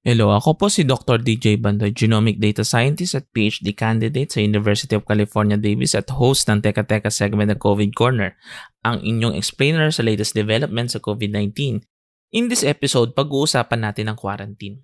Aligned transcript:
Hello, 0.00 0.32
ako 0.32 0.56
po 0.56 0.66
si 0.72 0.80
Dr. 0.88 1.20
DJ 1.20 1.60
Bandoy, 1.60 1.92
Genomic 1.92 2.40
Data 2.40 2.64
Scientist 2.64 3.12
at 3.20 3.28
PhD 3.36 3.76
candidate 3.76 4.32
sa 4.32 4.40
University 4.40 4.96
of 4.96 5.04
California, 5.04 5.60
Davis 5.60 5.92
at 5.92 6.08
host 6.08 6.48
ng 6.48 6.64
Teka 6.64 6.88
Teka 6.88 7.12
segment 7.12 7.52
ng 7.52 7.60
COVID 7.60 7.92
Corner, 7.92 8.32
ang 8.80 9.04
inyong 9.04 9.36
explainer 9.36 9.92
sa 9.92 10.00
latest 10.00 10.32
developments 10.32 10.96
sa 10.96 11.04
COVID-19. 11.04 11.84
In 12.32 12.48
this 12.48 12.64
episode, 12.64 13.12
pag-uusapan 13.12 13.92
natin 13.92 14.08
ang 14.08 14.16
quarantine. 14.16 14.80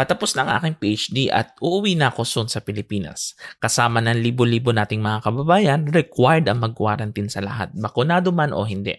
Patapos 0.00 0.32
na 0.32 0.48
ang 0.48 0.50
aking 0.56 0.80
PhD 0.80 1.28
at 1.28 1.52
uuwi 1.60 1.92
na 1.92 2.08
ako 2.08 2.24
soon 2.24 2.48
sa 2.48 2.64
Pilipinas. 2.64 3.36
Kasama 3.60 4.00
ng 4.00 4.16
libo-libo 4.16 4.72
nating 4.72 5.04
mga 5.04 5.20
kababayan, 5.28 5.84
required 5.92 6.48
ang 6.48 6.64
mag-quarantine 6.64 7.28
sa 7.28 7.44
lahat, 7.44 7.68
bakunado 7.76 8.32
man 8.32 8.56
o 8.56 8.64
hindi. 8.64 8.96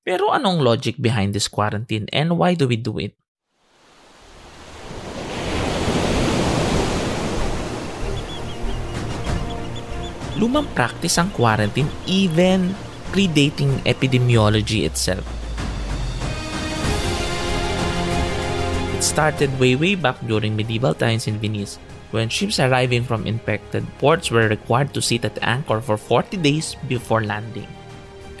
Pero 0.00 0.32
anong 0.32 0.64
logic 0.64 0.96
behind 0.96 1.36
this 1.36 1.44
quarantine 1.44 2.08
and 2.08 2.40
why 2.40 2.56
do 2.56 2.64
we 2.64 2.80
do 2.80 2.96
it? 2.96 3.12
Lumang 10.40 10.72
practice 10.72 11.20
ang 11.20 11.28
quarantine 11.36 11.92
even 12.08 12.72
predating 13.12 13.76
epidemiology 13.84 14.88
itself. 14.88 15.33
Started 19.04 19.52
way 19.60 19.76
way 19.76 19.92
back 19.92 20.16
during 20.24 20.56
medieval 20.56 20.96
times 20.96 21.28
in 21.28 21.36
Venice 21.36 21.76
when 22.08 22.32
ships 22.32 22.56
arriving 22.56 23.04
from 23.04 23.28
infected 23.28 23.84
ports 24.00 24.32
were 24.32 24.48
required 24.48 24.96
to 24.96 25.04
sit 25.04 25.28
at 25.28 25.36
anchor 25.44 25.76
for 25.84 26.00
40 26.00 26.40
days 26.40 26.72
before 26.88 27.20
landing. 27.20 27.68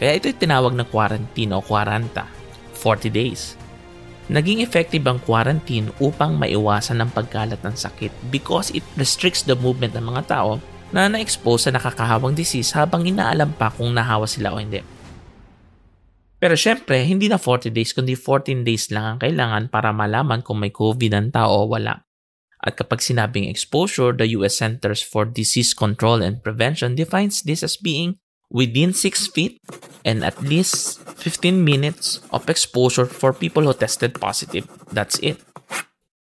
Kaya 0.00 0.16
ito 0.16 0.32
tinawag 0.32 0.72
na 0.72 0.88
quarantine 0.88 1.52
o 1.52 1.60
quaranta, 1.60 2.24
40 2.80 3.12
days. 3.12 3.60
Naging 4.32 4.64
effective 4.64 5.04
ang 5.04 5.20
quarantine 5.20 5.92
upang 6.00 6.40
maiwasan 6.40 7.04
ang 7.04 7.12
pagkalat 7.12 7.60
ng 7.60 7.76
sakit 7.76 8.08
because 8.32 8.72
it 8.72 8.86
restricts 8.96 9.44
the 9.44 9.52
movement 9.52 9.92
ng 9.92 10.08
mga 10.08 10.32
tao 10.32 10.56
na 10.88 11.12
na-expose 11.12 11.68
sa 11.68 11.74
nakakahawang 11.76 12.32
disease 12.32 12.72
habang 12.72 13.04
inaalam 13.04 13.52
pa 13.52 13.68
kung 13.68 13.92
nahawa 13.92 14.24
sila 14.24 14.56
o 14.56 14.56
hindi. 14.56 14.80
Pero 16.44 16.60
syempre, 16.60 17.00
hindi 17.08 17.32
na 17.32 17.40
40 17.40 17.72
days 17.72 17.96
kundi 17.96 18.12
14 18.12 18.68
days 18.68 18.92
lang 18.92 19.16
ang 19.16 19.18
kailangan 19.24 19.72
para 19.72 19.96
malaman 19.96 20.44
kung 20.44 20.60
may 20.60 20.68
COVID 20.68 21.16
ang 21.16 21.32
tao 21.32 21.64
o 21.64 21.72
wala. 21.72 22.04
At 22.60 22.76
kapag 22.76 23.00
sinabing 23.00 23.48
exposure, 23.48 24.12
the 24.12 24.28
US 24.36 24.60
Centers 24.60 25.00
for 25.00 25.24
Disease 25.24 25.72
Control 25.72 26.20
and 26.20 26.44
Prevention 26.44 27.00
defines 27.00 27.40
this 27.48 27.64
as 27.64 27.80
being 27.80 28.20
within 28.52 28.92
6 28.92 29.32
feet 29.32 29.56
and 30.04 30.20
at 30.20 30.36
least 30.44 31.00
15 31.16 31.64
minutes 31.64 32.20
of 32.28 32.44
exposure 32.52 33.08
for 33.08 33.32
people 33.32 33.64
who 33.64 33.72
tested 33.72 34.20
positive. 34.20 34.68
That's 34.92 35.16
it. 35.24 35.40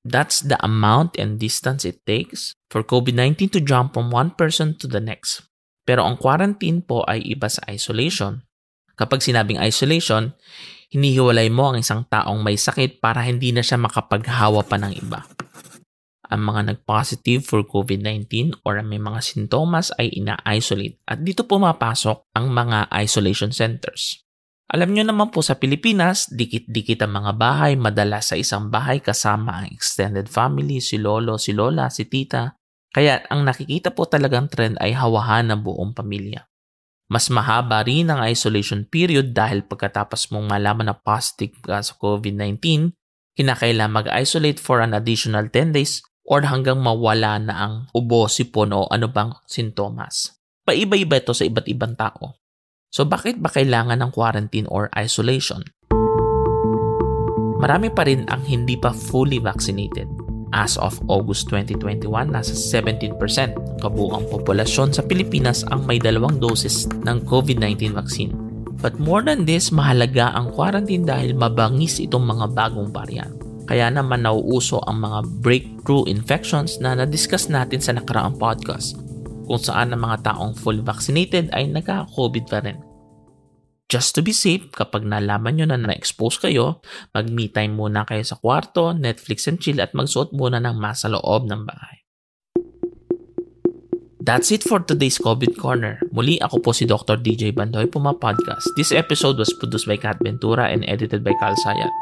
That's 0.07 0.39
the 0.39 0.55
amount 0.63 1.19
and 1.19 1.35
distance 1.35 1.83
it 1.83 1.99
takes 2.07 2.55
for 2.71 2.79
COVID-19 2.79 3.51
to 3.51 3.59
jump 3.59 3.91
from 3.91 4.07
one 4.07 4.31
person 4.39 4.79
to 4.79 4.87
the 4.87 5.03
next. 5.03 5.43
Pero 5.83 6.07
ang 6.07 6.15
quarantine 6.15 6.79
po 6.79 7.03
ay 7.03 7.27
iba 7.27 7.51
sa 7.51 7.59
isolation 7.67 8.46
Kapag 8.97 9.21
sinabing 9.21 9.61
isolation, 9.61 10.33
hinihiwalay 10.89 11.53
mo 11.53 11.71
ang 11.71 11.77
isang 11.85 12.01
taong 12.09 12.41
may 12.41 12.57
sakit 12.57 12.97
para 12.97 13.21
hindi 13.21 13.53
na 13.53 13.61
siya 13.61 13.77
makapaghawa 13.77 14.65
pa 14.65 14.81
ng 14.81 14.93
iba. 14.97 15.21
Ang 16.27 16.41
mga 16.43 16.61
nag-positive 16.73 17.45
for 17.45 17.63
COVID-19 17.63 18.59
or 18.67 18.81
may 18.83 18.99
mga 18.99 19.23
sintomas 19.23 19.95
ay 19.95 20.11
ina-isolate 20.11 20.99
at 21.07 21.23
dito 21.23 21.47
pumapasok 21.47 22.35
ang 22.35 22.51
mga 22.51 22.91
isolation 22.99 23.53
centers. 23.55 24.27
Alam 24.67 24.91
nyo 24.91 25.07
naman 25.07 25.31
po 25.31 25.39
sa 25.39 25.55
Pilipinas, 25.55 26.27
dikit-dikit 26.27 26.99
ang 27.07 27.23
mga 27.23 27.31
bahay, 27.39 27.79
madalas 27.79 28.33
sa 28.33 28.35
isang 28.35 28.67
bahay 28.67 28.99
kasama 28.99 29.63
ang 29.63 29.71
extended 29.71 30.27
family, 30.27 30.83
si 30.83 30.99
lolo, 30.99 31.39
si 31.39 31.55
lola, 31.55 31.87
si 31.87 32.03
tita. 32.11 32.59
Kaya 32.91 33.23
ang 33.31 33.47
nakikita 33.47 33.95
po 33.95 34.11
talagang 34.11 34.51
trend 34.51 34.75
ay 34.83 34.91
hawahan 34.91 35.47
ng 35.47 35.63
buong 35.63 35.95
pamilya. 35.95 36.43
Mas 37.07 37.31
mahaba 37.31 37.87
rin 37.87 38.11
ang 38.11 38.19
isolation 38.27 38.83
period 38.83 39.31
dahil 39.31 39.63
pagkatapos 39.63 40.27
mong 40.35 40.51
malaman 40.51 40.91
na 40.91 40.95
positive 40.95 41.55
ka 41.63 41.79
sa 41.79 41.95
COVID-19, 41.95 42.91
kinakailangan 43.39 44.03
mag-isolate 44.03 44.59
for 44.59 44.83
an 44.83 44.91
additional 44.91 45.47
10 45.47 45.71
days 45.71 46.03
or 46.27 46.43
hanggang 46.43 46.83
mawala 46.83 47.39
na 47.39 47.55
ang 47.55 47.73
ubo, 47.95 48.27
sipon 48.27 48.75
o 48.75 48.91
ano 48.91 49.07
bang 49.07 49.31
sintomas. 49.47 50.35
Paiba-iba 50.67 51.23
ito 51.23 51.31
sa 51.31 51.47
iba't 51.47 51.71
ibang 51.71 51.95
tao. 51.95 52.35
So 52.91 53.07
bakit 53.07 53.39
ba 53.39 53.47
kailangan 53.47 54.03
ng 54.03 54.11
quarantine 54.11 54.67
or 54.67 54.91
isolation? 54.91 55.63
Marami 57.57 57.87
pa 57.87 58.03
rin 58.03 58.27
ang 58.27 58.43
hindi 58.43 58.75
pa 58.75 58.91
fully 58.91 59.39
vaccinated 59.39 60.16
As 60.55 60.79
of 60.79 60.95
August 61.11 61.51
2021, 61.51 62.07
nasa 62.31 62.55
17% 62.55 63.19
kabuang 63.83 64.25
populasyon 64.31 64.95
sa 64.95 65.03
Pilipinas 65.03 65.67
ang 65.67 65.83
may 65.83 65.99
dalawang 65.99 66.39
doses 66.39 66.87
ng 67.03 67.27
COVID-19 67.27 67.91
vaccine. 67.91 68.31
But 68.79 68.95
more 69.01 69.25
than 69.25 69.43
this, 69.43 69.73
mahalaga 69.73 70.31
ang 70.31 70.55
quarantine 70.55 71.03
dahil 71.03 71.35
mabangis 71.35 71.99
itong 71.99 72.23
mga 72.23 72.55
bagong 72.55 72.93
variant. 72.93 73.33
Kaya 73.67 73.91
naman 73.91 74.23
nauuso 74.23 74.79
ang 74.87 75.03
mga 75.03 75.19
breakthrough 75.43 76.07
infections 76.07 76.79
na 76.79 76.95
na-discuss 76.95 77.51
natin 77.51 77.83
sa 77.83 77.91
nakaraang 77.91 78.39
podcast 78.39 78.95
kung 79.47 79.59
saan 79.59 79.91
ang 79.91 80.03
mga 80.03 80.31
taong 80.31 80.55
fully 80.55 80.79
vaccinated 80.79 81.51
ay 81.51 81.67
nagka-COVID 81.67 82.45
pa 82.47 82.63
rin. 82.63 82.86
Just 83.87 84.19
to 84.19 84.21
be 84.21 84.35
safe, 84.35 84.67
kapag 84.75 85.07
nalaman 85.07 85.55
nyo 85.55 85.65
na 85.71 85.79
na-expose 85.79 86.43
kayo, 86.43 86.83
mag-me 87.15 87.47
time 87.47 87.71
muna 87.71 88.03
kayo 88.03 88.19
sa 88.19 88.35
kwarto, 88.35 88.91
Netflix 88.91 89.47
and 89.47 89.63
chill 89.63 89.79
at 89.79 89.95
magsuot 89.95 90.35
muna 90.35 90.59
ng 90.59 90.75
mask 90.75 91.07
sa 91.07 91.15
loob 91.15 91.47
ng 91.47 91.63
bahay. 91.63 92.03
That's 94.19 94.51
it 94.51 94.67
for 94.67 94.83
today's 94.83 95.15
COVID 95.15 95.55
Corner. 95.55 96.03
Muli 96.11 96.35
ako 96.43 96.59
po 96.59 96.75
si 96.75 96.83
Dr. 96.83 97.15
DJ 97.15 97.55
Bandoy 97.55 97.87
Puma 97.87 98.11
Podcast. 98.11 98.67
This 98.75 98.91
episode 98.91 99.39
was 99.39 99.55
produced 99.55 99.87
by 99.87 99.95
Kat 99.95 100.19
Ventura 100.19 100.67
and 100.67 100.83
edited 100.83 101.23
by 101.23 101.31
Carl 101.39 101.55
Sayat. 101.63 101.93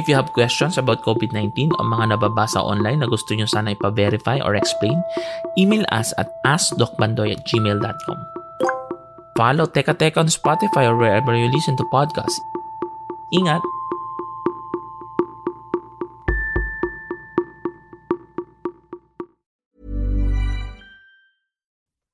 If 0.00 0.08
you 0.08 0.16
have 0.16 0.32
questions 0.32 0.80
about 0.80 1.04
COVID-19 1.04 1.76
o 1.76 1.80
mga 1.84 2.16
nababasa 2.16 2.64
online 2.64 3.04
na 3.04 3.08
gusto 3.12 3.36
nyo 3.36 3.44
sana 3.44 3.76
ipa-verify 3.76 4.40
or 4.40 4.56
explain, 4.56 4.96
email 5.60 5.84
us 5.92 6.16
at 6.16 6.32
askdocbandoy 6.48 7.36
at 7.36 7.44
gmail.com. 7.44 8.35
Follow 9.36 9.66
Teka 9.66 9.94
Teka 9.94 10.16
on 10.18 10.28
Spotify 10.28 10.88
or 10.88 10.96
wherever 10.96 11.36
you 11.36 11.50
listen 11.52 11.76
to 11.76 11.84
podcasts. 11.92 12.40
Ingat! 13.34 13.60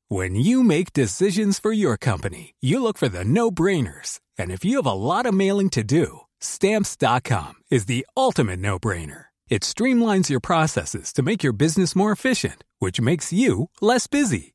When 0.08 0.34
you 0.34 0.62
make 0.62 0.92
decisions 0.92 1.58
for 1.58 1.72
your 1.72 1.96
company, 1.96 2.54
you 2.60 2.82
look 2.82 2.98
for 2.98 3.08
the 3.08 3.24
no-brainers. 3.24 4.20
And 4.36 4.50
if 4.50 4.64
you 4.64 4.76
have 4.76 4.86
a 4.86 4.92
lot 4.92 5.24
of 5.24 5.32
mailing 5.32 5.70
to 5.70 5.82
do, 5.82 6.20
stamps.com 6.40 7.54
is 7.70 7.86
the 7.86 8.04
ultimate 8.14 8.58
no-brainer. 8.58 9.26
It 9.48 9.62
streamlines 9.62 10.28
your 10.28 10.40
processes 10.40 11.12
to 11.14 11.22
make 11.22 11.42
your 11.42 11.54
business 11.54 11.96
more 11.96 12.12
efficient, 12.12 12.64
which 12.78 13.00
makes 13.00 13.32
you 13.32 13.70
less 13.80 14.06
busy. 14.06 14.54